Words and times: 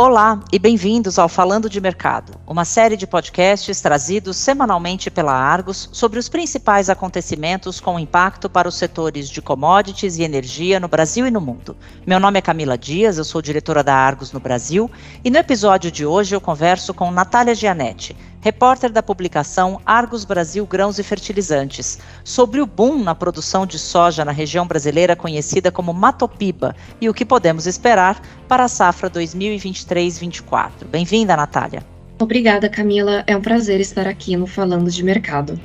Olá 0.00 0.40
e 0.50 0.58
bem-vindos 0.58 1.18
ao 1.18 1.28
Falando 1.28 1.68
de 1.68 1.78
Mercado, 1.78 2.32
uma 2.46 2.64
série 2.64 2.96
de 2.96 3.06
podcasts 3.06 3.82
trazidos 3.82 4.38
semanalmente 4.38 5.10
pela 5.10 5.34
Argos 5.34 5.90
sobre 5.92 6.18
os 6.18 6.26
principais 6.26 6.88
acontecimentos 6.88 7.80
com 7.80 7.98
impacto 7.98 8.48
para 8.48 8.66
os 8.66 8.76
setores 8.76 9.28
de 9.28 9.42
commodities 9.42 10.16
e 10.16 10.22
energia 10.22 10.80
no 10.80 10.88
Brasil 10.88 11.26
e 11.26 11.30
no 11.30 11.38
mundo. 11.38 11.76
Meu 12.06 12.18
nome 12.18 12.38
é 12.38 12.40
Camila 12.40 12.78
Dias, 12.78 13.18
eu 13.18 13.24
sou 13.24 13.42
diretora 13.42 13.84
da 13.84 13.94
Argos 13.94 14.32
no 14.32 14.40
Brasil 14.40 14.90
e 15.22 15.28
no 15.28 15.36
episódio 15.36 15.90
de 15.90 16.06
hoje 16.06 16.34
eu 16.34 16.40
converso 16.40 16.94
com 16.94 17.10
Natália 17.10 17.54
Gianetti, 17.54 18.16
repórter 18.40 18.90
da 18.90 19.02
publicação 19.02 19.80
Argos 19.84 20.24
Brasil 20.24 20.66
Grãos 20.66 20.98
e 20.98 21.02
Fertilizantes, 21.02 21.98
sobre 22.24 22.60
o 22.60 22.66
boom 22.66 23.02
na 23.02 23.14
produção 23.14 23.66
de 23.66 23.78
soja 23.78 24.24
na 24.24 24.32
região 24.32 24.66
brasileira 24.66 25.14
conhecida 25.14 25.70
como 25.70 25.92
Matopiba 25.92 26.74
e 27.00 27.08
o 27.08 27.14
que 27.14 27.24
podemos 27.24 27.66
esperar 27.66 28.20
para 28.48 28.64
a 28.64 28.68
safra 28.68 29.10
2023-24. 29.10 30.86
Bem-vinda, 30.90 31.36
Natália. 31.36 31.84
Obrigada, 32.18 32.68
Camila. 32.68 33.24
É 33.26 33.36
um 33.36 33.40
prazer 33.40 33.80
estar 33.80 34.06
aqui 34.06 34.36
no 34.36 34.46
Falando 34.46 34.90
de 34.90 35.02
Mercado. 35.02 35.58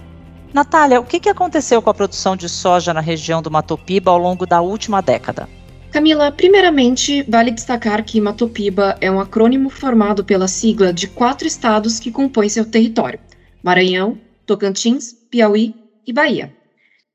Natália, 0.53 1.01
o 1.01 1.03
que 1.03 1.27
aconteceu 1.27 1.81
com 1.81 1.89
a 1.89 1.93
produção 1.93 2.35
de 2.35 2.47
soja 2.47 2.93
na 2.93 3.01
região 3.01 3.41
do 3.41 3.51
Matopiba 3.51 4.11
ao 4.11 4.17
longo 4.17 4.45
da 4.45 4.61
última 4.61 5.01
década? 5.01 5.49
Camila, 5.95 6.29
primeiramente, 6.29 7.23
vale 7.23 7.51
destacar 7.51 8.03
que 8.03 8.19
Matopiba 8.19 8.97
é 8.99 9.09
um 9.09 9.17
acrônimo 9.17 9.69
formado 9.69 10.25
pela 10.25 10.45
sigla 10.45 10.91
de 10.91 11.07
quatro 11.07 11.47
estados 11.47 12.01
que 12.01 12.11
compõem 12.11 12.49
seu 12.49 12.65
território: 12.65 13.17
Maranhão, 13.63 14.19
Tocantins, 14.45 15.13
Piauí 15.31 15.73
e 16.05 16.11
Bahia. 16.11 16.53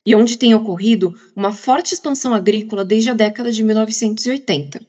E 0.07 0.15
onde 0.15 0.39
tem 0.39 0.55
ocorrido 0.55 1.15
uma 1.37 1.53
forte 1.53 1.93
expansão 1.93 2.33
agrícola 2.33 2.83
desde 2.83 3.11
a 3.11 3.13
década 3.13 3.53
de 3.53 3.63
1980. 3.63 4.81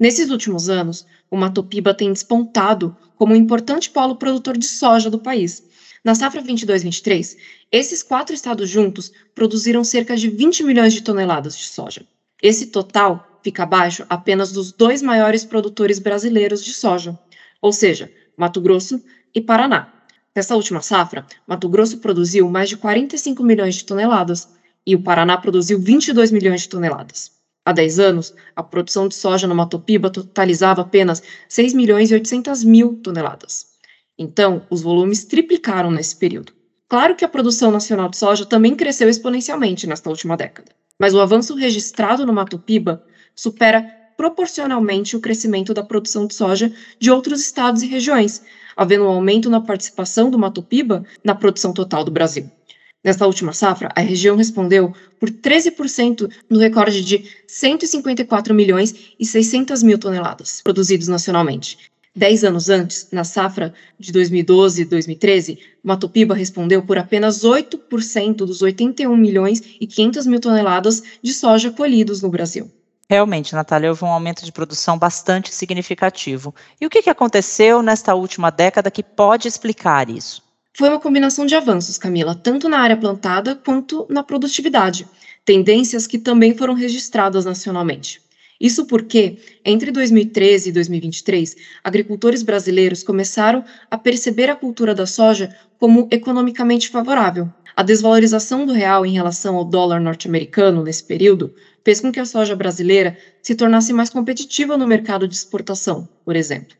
Nesses 0.00 0.30
últimos 0.30 0.70
anos, 0.70 1.04
o 1.30 1.36
Matopiba 1.36 1.92
tem 1.92 2.10
despontado 2.10 2.96
como 3.16 3.34
um 3.34 3.36
importante 3.36 3.90
polo 3.90 4.16
produtor 4.16 4.56
de 4.56 4.64
soja 4.64 5.10
do 5.10 5.18
país. 5.18 5.62
Na 6.02 6.14
safra 6.14 6.42
22-23, 6.42 7.36
esses 7.70 8.02
quatro 8.02 8.34
estados 8.34 8.70
juntos 8.70 9.12
produziram 9.34 9.84
cerca 9.84 10.16
de 10.16 10.30
20 10.30 10.64
milhões 10.64 10.94
de 10.94 11.02
toneladas 11.02 11.54
de 11.54 11.64
soja. 11.64 12.02
Esse 12.42 12.66
total 12.66 13.40
fica 13.42 13.62
abaixo 13.62 14.04
apenas 14.08 14.52
dos 14.52 14.72
dois 14.72 15.02
maiores 15.02 15.44
produtores 15.44 15.98
brasileiros 15.98 16.64
de 16.64 16.72
soja, 16.72 17.18
ou 17.60 17.72
seja, 17.72 18.10
Mato 18.36 18.60
Grosso 18.60 19.02
e 19.34 19.40
Paraná. 19.40 19.92
Nessa 20.34 20.56
última 20.56 20.80
safra, 20.80 21.26
Mato 21.46 21.68
Grosso 21.68 21.98
produziu 21.98 22.48
mais 22.48 22.68
de 22.68 22.76
45 22.76 23.42
milhões 23.42 23.74
de 23.74 23.84
toneladas 23.84 24.48
e 24.86 24.94
o 24.94 25.02
Paraná 25.02 25.36
produziu 25.36 25.78
22 25.78 26.30
milhões 26.30 26.62
de 26.62 26.68
toneladas. 26.68 27.32
Há 27.64 27.72
10 27.72 27.98
anos, 27.98 28.34
a 28.56 28.62
produção 28.62 29.06
de 29.06 29.14
soja 29.14 29.46
no 29.46 29.54
Mato 29.54 29.78
Piba 29.78 30.08
totalizava 30.08 30.82
apenas 30.82 31.22
6 31.48 31.74
milhões 31.74 32.10
e 32.10 32.14
800 32.14 32.64
mil 32.64 32.96
toneladas. 33.02 33.66
Então, 34.18 34.66
os 34.70 34.80
volumes 34.80 35.24
triplicaram 35.24 35.90
nesse 35.90 36.16
período. 36.16 36.52
Claro 36.90 37.16
que 37.16 37.24
a 37.24 37.28
produção 37.28 37.70
nacional 37.70 38.10
de 38.10 38.18
soja 38.18 38.44
também 38.44 38.76
cresceu 38.76 39.08
exponencialmente 39.08 39.86
nesta 39.86 40.10
última 40.10 40.36
década 40.36 40.70
mas 41.00 41.14
o 41.14 41.20
avanço 41.20 41.54
registrado 41.54 42.26
no 42.26 42.32
Mato 42.32 42.58
Piba 42.58 43.02
supera 43.34 43.82
proporcionalmente 44.18 45.16
o 45.16 45.20
crescimento 45.20 45.72
da 45.72 45.82
produção 45.82 46.26
de 46.26 46.34
soja 46.34 46.70
de 46.98 47.10
outros 47.10 47.40
estados 47.40 47.82
e 47.82 47.86
regiões, 47.86 48.42
havendo 48.76 49.04
um 49.04 49.08
aumento 49.08 49.48
na 49.48 49.62
participação 49.62 50.30
do 50.30 50.38
Mato 50.38 50.62
Piba 50.62 51.02
na 51.24 51.34
produção 51.34 51.72
total 51.72 52.04
do 52.04 52.10
Brasil. 52.10 52.50
Nesta 53.02 53.26
última 53.26 53.54
safra, 53.54 53.88
a 53.96 54.00
região 54.00 54.36
respondeu 54.36 54.92
por 55.18 55.30
13% 55.30 56.30
no 56.50 56.58
recorde 56.58 57.02
de 57.02 57.24
154 57.48 58.54
milhões 58.54 59.14
e 59.18 59.24
600 59.24 59.82
mil 59.82 59.98
toneladas 59.98 60.60
produzidos 60.60 61.08
nacionalmente, 61.08 61.78
Dez 62.14 62.42
anos 62.42 62.68
antes, 62.68 63.08
na 63.12 63.22
safra 63.22 63.72
de 63.96 64.10
2012 64.10 64.82
e 64.82 64.84
2013, 64.84 65.58
Matopiba 65.82 66.34
respondeu 66.34 66.82
por 66.82 66.98
apenas 66.98 67.44
8% 67.44 68.34
dos 68.38 68.62
81 68.62 69.16
milhões 69.16 69.62
e 69.80 69.86
500 69.86 70.26
mil 70.26 70.40
toneladas 70.40 71.04
de 71.22 71.32
soja 71.32 71.70
colhidos 71.70 72.20
no 72.20 72.28
Brasil. 72.28 72.68
Realmente, 73.08 73.54
Natália, 73.54 73.90
houve 73.90 74.04
um 74.04 74.08
aumento 74.08 74.44
de 74.44 74.50
produção 74.50 74.98
bastante 74.98 75.54
significativo. 75.54 76.52
E 76.80 76.86
o 76.86 76.90
que 76.90 77.08
aconteceu 77.08 77.80
nesta 77.80 78.12
última 78.14 78.50
década 78.50 78.90
que 78.90 79.04
pode 79.04 79.46
explicar 79.46 80.10
isso? 80.10 80.42
Foi 80.76 80.88
uma 80.88 81.00
combinação 81.00 81.46
de 81.46 81.54
avanços, 81.54 81.96
Camila, 81.96 82.34
tanto 82.34 82.68
na 82.68 82.78
área 82.78 82.96
plantada 82.96 83.54
quanto 83.54 84.06
na 84.08 84.22
produtividade, 84.22 85.06
tendências 85.44 86.06
que 86.06 86.18
também 86.18 86.56
foram 86.56 86.74
registradas 86.74 87.44
nacionalmente. 87.44 88.20
Isso 88.60 88.84
porque, 88.84 89.38
entre 89.64 89.90
2013 89.90 90.68
e 90.68 90.72
2023, 90.72 91.56
agricultores 91.82 92.42
brasileiros 92.42 93.02
começaram 93.02 93.64
a 93.90 93.96
perceber 93.96 94.50
a 94.50 94.56
cultura 94.56 94.94
da 94.94 95.06
soja 95.06 95.48
como 95.78 96.06
economicamente 96.10 96.90
favorável. 96.90 97.48
A 97.74 97.82
desvalorização 97.82 98.66
do 98.66 98.74
real 98.74 99.06
em 99.06 99.14
relação 99.14 99.56
ao 99.56 99.64
dólar 99.64 99.98
norte-americano 99.98 100.82
nesse 100.82 101.02
período 101.02 101.54
fez 101.82 102.00
com 102.00 102.12
que 102.12 102.20
a 102.20 102.26
soja 102.26 102.54
brasileira 102.54 103.16
se 103.42 103.54
tornasse 103.54 103.94
mais 103.94 104.10
competitiva 104.10 104.76
no 104.76 104.86
mercado 104.86 105.26
de 105.26 105.34
exportação, 105.34 106.06
por 106.22 106.36
exemplo. 106.36 106.76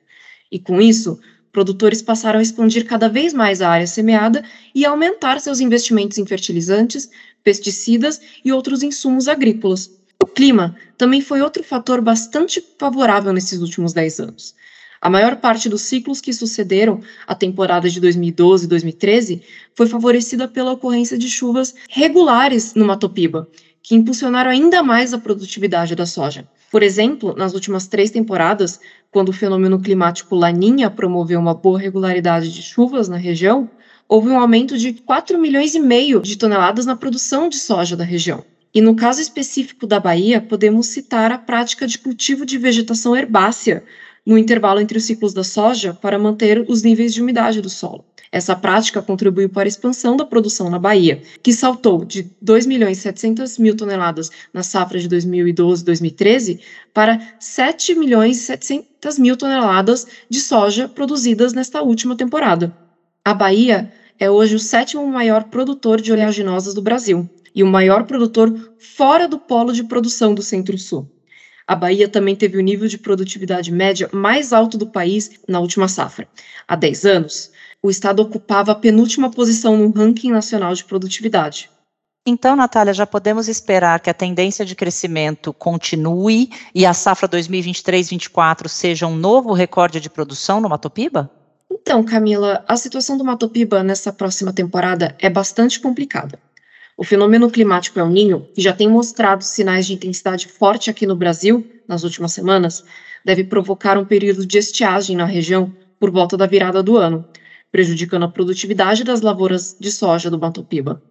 E 0.52 0.58
com 0.58 0.82
isso, 0.82 1.18
produtores 1.50 2.02
passaram 2.02 2.40
a 2.40 2.42
expandir 2.42 2.84
cada 2.84 3.08
vez 3.08 3.32
mais 3.32 3.62
a 3.62 3.70
área 3.70 3.86
semeada 3.86 4.44
e 4.74 4.84
aumentar 4.84 5.40
seus 5.40 5.60
investimentos 5.60 6.18
em 6.18 6.26
fertilizantes, 6.26 7.08
pesticidas 7.42 8.20
e 8.44 8.52
outros 8.52 8.82
insumos 8.82 9.28
agrícolas, 9.28 9.90
o 10.22 10.26
clima 10.26 10.76
também 10.98 11.20
foi 11.20 11.40
outro 11.40 11.64
fator 11.64 12.00
bastante 12.00 12.62
favorável 12.78 13.32
nesses 13.32 13.60
últimos 13.60 13.92
10 13.92 14.20
anos. 14.20 14.54
A 15.00 15.08
maior 15.08 15.36
parte 15.36 15.66
dos 15.66 15.80
ciclos 15.80 16.20
que 16.20 16.30
sucederam 16.30 17.00
a 17.26 17.34
temporada 17.34 17.88
de 17.88 17.98
2012 17.98 18.66
e 18.66 18.68
2013 18.68 19.42
foi 19.74 19.86
favorecida 19.86 20.46
pela 20.46 20.72
ocorrência 20.72 21.16
de 21.16 21.28
chuvas 21.28 21.74
regulares 21.88 22.74
no 22.74 22.84
Matopiba, 22.84 23.48
que 23.82 23.94
impulsionaram 23.94 24.50
ainda 24.50 24.82
mais 24.82 25.14
a 25.14 25.18
produtividade 25.18 25.94
da 25.94 26.04
soja. 26.04 26.46
Por 26.70 26.82
exemplo, 26.82 27.34
nas 27.34 27.54
últimas 27.54 27.86
três 27.86 28.10
temporadas, 28.10 28.78
quando 29.10 29.30
o 29.30 29.32
fenômeno 29.32 29.80
climático 29.80 30.36
Laninha 30.36 30.90
promoveu 30.90 31.40
uma 31.40 31.54
boa 31.54 31.78
regularidade 31.78 32.52
de 32.52 32.60
chuvas 32.60 33.08
na 33.08 33.16
região, 33.16 33.70
houve 34.06 34.28
um 34.28 34.38
aumento 34.38 34.76
de 34.76 34.92
4 34.92 35.38
milhões 35.38 35.74
e 35.74 35.80
meio 35.80 36.20
de 36.20 36.36
toneladas 36.36 36.84
na 36.84 36.94
produção 36.94 37.48
de 37.48 37.56
soja 37.56 37.96
da 37.96 38.04
região. 38.04 38.44
E 38.72 38.80
no 38.80 38.94
caso 38.94 39.20
específico 39.20 39.86
da 39.86 39.98
Bahia, 39.98 40.40
podemos 40.40 40.86
citar 40.86 41.32
a 41.32 41.38
prática 41.38 41.86
de 41.86 41.98
cultivo 41.98 42.46
de 42.46 42.56
vegetação 42.56 43.16
herbácea 43.16 43.82
no 44.24 44.38
intervalo 44.38 44.80
entre 44.80 44.96
os 44.96 45.04
ciclos 45.04 45.34
da 45.34 45.42
soja 45.42 45.92
para 45.92 46.18
manter 46.18 46.64
os 46.68 46.82
níveis 46.82 47.12
de 47.12 47.20
umidade 47.20 47.60
do 47.60 47.68
solo. 47.68 48.04
Essa 48.32 48.54
prática 48.54 49.02
contribuiu 49.02 49.48
para 49.48 49.66
a 49.66 49.68
expansão 49.68 50.16
da 50.16 50.24
produção 50.24 50.70
na 50.70 50.78
Bahia, 50.78 51.20
que 51.42 51.52
saltou 51.52 52.04
de 52.04 52.30
2 52.40 52.64
milhões 52.64 52.98
700 52.98 53.58
mil 53.58 53.76
toneladas 53.76 54.30
na 54.54 54.62
safra 54.62 55.00
de 55.00 55.08
2012-2013 55.08 56.60
para 56.94 57.20
7 57.40 57.96
milhões 57.96 58.36
700 58.36 59.18
mil 59.18 59.36
toneladas 59.36 60.06
de 60.28 60.38
soja 60.38 60.88
produzidas 60.88 61.52
nesta 61.52 61.82
última 61.82 62.14
temporada. 62.14 62.72
A 63.24 63.34
Bahia 63.34 63.92
é 64.16 64.30
hoje 64.30 64.54
o 64.54 64.60
sétimo 64.60 65.04
maior 65.08 65.44
produtor 65.44 66.00
de 66.00 66.12
oleaginosas 66.12 66.72
do 66.72 66.82
Brasil, 66.82 67.28
e 67.54 67.62
o 67.62 67.66
maior 67.66 68.04
produtor 68.04 68.74
fora 68.78 69.26
do 69.26 69.38
polo 69.38 69.72
de 69.72 69.84
produção 69.84 70.34
do 70.34 70.42
Centro-Sul. 70.42 71.10
A 71.66 71.76
Bahia 71.76 72.08
também 72.08 72.34
teve 72.34 72.58
o 72.58 72.62
nível 72.62 72.88
de 72.88 72.98
produtividade 72.98 73.70
média 73.70 74.10
mais 74.12 74.52
alto 74.52 74.76
do 74.76 74.88
país 74.88 75.30
na 75.46 75.60
última 75.60 75.86
safra. 75.86 76.26
Há 76.66 76.74
10 76.74 77.04
anos, 77.04 77.52
o 77.82 77.88
estado 77.88 78.20
ocupava 78.20 78.72
a 78.72 78.74
penúltima 78.74 79.30
posição 79.30 79.76
no 79.76 79.90
ranking 79.90 80.32
nacional 80.32 80.74
de 80.74 80.84
produtividade. 80.84 81.70
Então, 82.26 82.54
Natália, 82.54 82.92
já 82.92 83.06
podemos 83.06 83.48
esperar 83.48 84.00
que 84.00 84.10
a 84.10 84.14
tendência 84.14 84.64
de 84.64 84.74
crescimento 84.74 85.52
continue 85.52 86.50
e 86.74 86.84
a 86.84 86.92
safra 86.92 87.28
2023-24 87.28 88.68
seja 88.68 89.06
um 89.06 89.16
novo 89.16 89.52
recorde 89.52 90.00
de 90.00 90.10
produção 90.10 90.60
no 90.60 90.68
Matopiba? 90.68 91.30
Então, 91.70 92.04
Camila, 92.04 92.64
a 92.68 92.76
situação 92.76 93.16
do 93.16 93.24
Matopiba 93.24 93.82
nessa 93.82 94.12
próxima 94.12 94.52
temporada 94.52 95.16
é 95.18 95.30
bastante 95.30 95.80
complicada. 95.80 96.38
O 97.00 97.02
fenômeno 97.02 97.50
climático 97.50 97.98
El 97.98 98.10
Ninho, 98.10 98.46
que 98.54 98.60
já 98.60 98.74
tem 98.74 98.86
mostrado 98.86 99.42
sinais 99.42 99.86
de 99.86 99.94
intensidade 99.94 100.46
forte 100.46 100.90
aqui 100.90 101.06
no 101.06 101.16
Brasil 101.16 101.66
nas 101.88 102.04
últimas 102.04 102.30
semanas, 102.30 102.84
deve 103.24 103.42
provocar 103.42 103.96
um 103.96 104.04
período 104.04 104.44
de 104.44 104.58
estiagem 104.58 105.16
na 105.16 105.24
região 105.24 105.74
por 105.98 106.10
volta 106.10 106.36
da 106.36 106.44
virada 106.44 106.82
do 106.82 106.98
ano, 106.98 107.24
prejudicando 107.72 108.24
a 108.24 108.28
produtividade 108.28 109.02
das 109.02 109.22
lavouras 109.22 109.74
de 109.80 109.90
soja 109.90 110.30
do 110.30 110.38
Mato 110.38 110.62
Piba. 110.62 111.02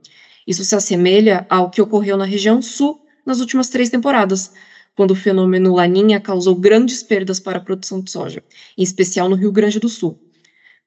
Isso 0.45 0.63
se 0.63 0.75
assemelha 0.75 1.47
ao 1.49 1.71
que 1.71 1.81
ocorreu 1.81 2.17
na 2.17 2.25
região 2.25 2.61
sul 2.61 3.01
nas 3.25 3.39
últimas 3.39 3.67
três 3.69 3.89
temporadas, 3.89 4.51
quando 4.95 5.09
o 5.09 5.15
fenômeno 5.15 5.73
Laninha 5.73 6.19
causou 6.19 6.53
grandes 6.53 7.01
perdas 7.01 7.39
para 7.39 7.57
a 7.57 7.61
produção 7.61 7.99
de 7.99 8.11
soja, 8.11 8.43
em 8.77 8.83
especial 8.83 9.27
no 9.27 9.35
Rio 9.35 9.51
Grande 9.51 9.79
do 9.79 9.89
Sul. 9.89 10.19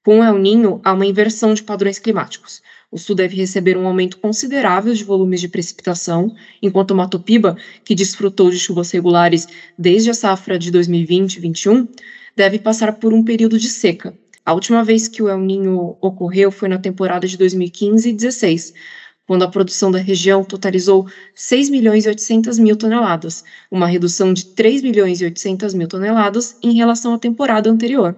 Com 0.05 0.19
o 0.19 0.25
El 0.25 0.37
Ninho, 0.37 0.81
há 0.83 0.93
uma 0.93 1.07
inversão 1.07 1.55
de 1.55 1.63
padrões 1.63 1.97
climáticos. 1.97 2.61
O 2.91 2.99
sul 2.99 3.15
deve 3.15 3.37
receber 3.37 3.77
um 3.77 3.87
aumento 3.87 4.19
considerável 4.19 4.93
de 4.93 5.05
volumes 5.05 5.41
de 5.41 5.47
precipitação, 5.47 6.35
enquanto 6.61 6.91
o 6.91 6.97
Mato 6.97 7.21
Piba, 7.21 7.57
que 7.85 7.95
desfrutou 7.95 8.51
de 8.51 8.59
chuvas 8.59 8.91
regulares 8.91 9.47
desde 9.79 10.11
a 10.11 10.15
safra 10.15 10.59
de 10.59 10.73
2020 10.73 11.37
e 11.37 11.41
2021, 11.41 11.89
deve 12.35 12.59
passar 12.59 12.95
por 12.95 13.15
um 13.15 13.23
período 13.23 13.57
de 13.57 13.69
seca. 13.69 14.13
A 14.45 14.53
última 14.53 14.83
vez 14.83 15.07
que 15.07 15.23
o 15.23 15.29
El 15.29 15.39
Ninho 15.39 15.97
ocorreu 16.01 16.51
foi 16.51 16.69
na 16.69 16.79
temporada 16.79 17.29
de 17.29 17.39
2015 17.39 18.09
e 18.09 18.13
16, 18.13 18.75
quando 19.25 19.45
a 19.45 19.49
produção 19.49 19.93
da 19.93 19.99
região 19.99 20.43
totalizou 20.43 21.07
6 21.33 21.71
milhões 21.71 22.07
e 22.07 22.09
800 22.09 22.59
mil 22.59 22.77
toneladas, 22.77 23.45
uma 23.71 23.87
redução 23.87 24.35
de 24.35 24.47
3 24.47 24.83
milhões 24.83 25.21
e 25.21 25.25
800 25.27 25.75
mil 25.75 25.87
toneladas 25.87 26.57
em 26.61 26.73
relação 26.75 27.15
à 27.15 27.19
temporada 27.21 27.71
anterior. 27.71 28.17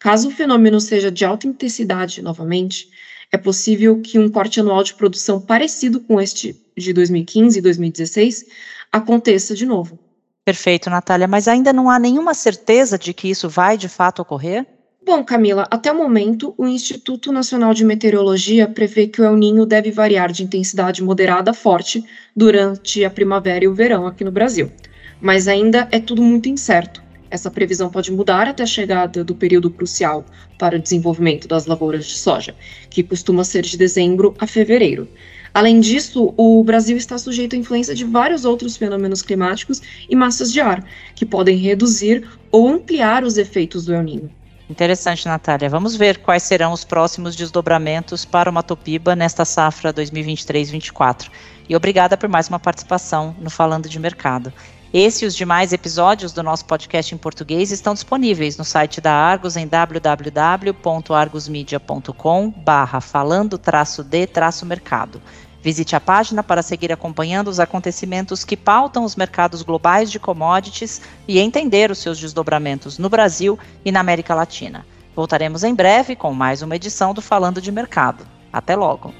Caso 0.00 0.28
o 0.28 0.30
fenômeno 0.30 0.80
seja 0.80 1.10
de 1.10 1.26
alta 1.26 1.46
intensidade 1.46 2.22
novamente, 2.22 2.88
é 3.30 3.36
possível 3.36 4.00
que 4.00 4.18
um 4.18 4.30
corte 4.30 4.58
anual 4.58 4.82
de 4.82 4.94
produção 4.94 5.38
parecido 5.38 6.00
com 6.00 6.18
este 6.18 6.58
de 6.74 6.94
2015 6.94 7.58
e 7.58 7.62
2016 7.62 8.46
aconteça 8.90 9.54
de 9.54 9.66
novo. 9.66 9.98
Perfeito, 10.42 10.88
Natália, 10.88 11.28
mas 11.28 11.46
ainda 11.46 11.70
não 11.70 11.90
há 11.90 11.98
nenhuma 11.98 12.32
certeza 12.32 12.98
de 12.98 13.12
que 13.12 13.28
isso 13.28 13.46
vai 13.46 13.76
de 13.76 13.90
fato 13.90 14.22
ocorrer? 14.22 14.66
Bom, 15.04 15.22
Camila, 15.22 15.66
até 15.70 15.92
o 15.92 15.96
momento, 15.96 16.54
o 16.56 16.66
Instituto 16.66 17.30
Nacional 17.30 17.74
de 17.74 17.84
Meteorologia 17.84 18.66
prevê 18.66 19.06
que 19.06 19.20
o 19.20 19.24
El 19.24 19.36
Ninho 19.36 19.66
deve 19.66 19.90
variar 19.90 20.32
de 20.32 20.42
intensidade 20.42 21.02
moderada 21.04 21.50
a 21.50 21.54
forte 21.54 22.02
durante 22.34 23.04
a 23.04 23.10
primavera 23.10 23.64
e 23.66 23.68
o 23.68 23.74
verão 23.74 24.06
aqui 24.06 24.24
no 24.24 24.32
Brasil. 24.32 24.72
Mas 25.20 25.46
ainda 25.46 25.86
é 25.92 26.00
tudo 26.00 26.22
muito 26.22 26.48
incerto. 26.48 27.02
Essa 27.30 27.50
previsão 27.50 27.88
pode 27.88 28.10
mudar 28.10 28.48
até 28.48 28.64
a 28.64 28.66
chegada 28.66 29.22
do 29.22 29.34
período 29.34 29.70
crucial 29.70 30.24
para 30.58 30.76
o 30.76 30.80
desenvolvimento 30.80 31.46
das 31.46 31.66
lavouras 31.66 32.06
de 32.06 32.18
soja, 32.18 32.56
que 32.90 33.02
costuma 33.02 33.44
ser 33.44 33.62
de 33.62 33.76
dezembro 33.76 34.34
a 34.38 34.46
fevereiro. 34.46 35.08
Além 35.54 35.80
disso, 35.80 36.34
o 36.36 36.62
Brasil 36.64 36.96
está 36.96 37.18
sujeito 37.18 37.54
à 37.54 37.58
influência 37.58 37.94
de 37.94 38.04
vários 38.04 38.44
outros 38.44 38.76
fenômenos 38.76 39.22
climáticos 39.22 39.80
e 40.08 40.16
massas 40.16 40.52
de 40.52 40.60
ar, 40.60 40.84
que 41.14 41.24
podem 41.26 41.56
reduzir 41.56 42.28
ou 42.50 42.68
ampliar 42.68 43.24
os 43.24 43.36
efeitos 43.36 43.84
do 43.84 43.94
El 43.94 44.02
Niño. 44.02 44.30
Interessante, 44.68 45.26
Natália. 45.26 45.68
Vamos 45.68 45.96
ver 45.96 46.18
quais 46.18 46.44
serão 46.44 46.72
os 46.72 46.84
próximos 46.84 47.34
desdobramentos 47.34 48.24
para 48.24 48.48
o 48.48 48.52
Matopiba 48.52 49.16
nesta 49.16 49.44
safra 49.44 49.92
2023-24. 49.92 51.28
E 51.68 51.74
obrigada 51.74 52.16
por 52.16 52.28
mais 52.28 52.48
uma 52.48 52.60
participação 52.60 53.34
no 53.40 53.50
Falando 53.50 53.88
de 53.88 53.98
Mercado. 53.98 54.52
Esse 54.92 55.24
e 55.24 55.28
os 55.28 55.36
demais 55.36 55.72
episódios 55.72 56.32
do 56.32 56.42
nosso 56.42 56.64
podcast 56.64 57.14
em 57.14 57.18
português 57.18 57.70
estão 57.70 57.94
disponíveis 57.94 58.56
no 58.56 58.64
site 58.64 59.00
da 59.00 59.12
Argos 59.12 59.56
em 59.56 59.64
www.argosmedia.com 59.64 62.50
barra 62.50 63.00
falando-de-mercado. 63.00 65.22
Visite 65.62 65.94
a 65.94 66.00
página 66.00 66.42
para 66.42 66.60
seguir 66.60 66.92
acompanhando 66.92 67.46
os 67.46 67.60
acontecimentos 67.60 68.42
que 68.42 68.56
pautam 68.56 69.04
os 69.04 69.14
mercados 69.14 69.62
globais 69.62 70.10
de 70.10 70.18
commodities 70.18 71.00
e 71.28 71.38
entender 71.38 71.92
os 71.92 71.98
seus 71.98 72.18
desdobramentos 72.18 72.98
no 72.98 73.08
Brasil 73.08 73.56
e 73.84 73.92
na 73.92 74.00
América 74.00 74.34
Latina. 74.34 74.84
Voltaremos 75.14 75.62
em 75.62 75.72
breve 75.72 76.16
com 76.16 76.34
mais 76.34 76.62
uma 76.62 76.74
edição 76.74 77.14
do 77.14 77.22
Falando 77.22 77.60
de 77.60 77.70
Mercado. 77.70 78.26
Até 78.52 78.74
logo! 78.74 79.14